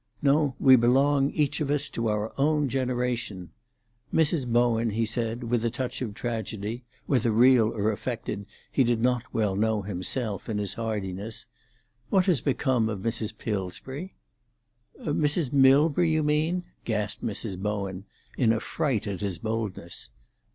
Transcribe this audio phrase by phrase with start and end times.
[0.23, 3.51] No, we belong, each of us, to our own generation.
[4.11, 4.47] Mrs.
[4.47, 9.55] Bowen," he said, with a touch of tragedy—whether real or affected, he did not well
[9.55, 11.45] know himself—in his hardiness,
[12.09, 13.37] "what has become of Mrs.
[13.37, 14.15] Pilsbury?"
[15.03, 15.53] "Mrs.
[15.53, 17.59] Milbury, you mean?" gasped Mrs.
[17.61, 18.05] Bowen,
[18.39, 20.09] in affright at his boldness.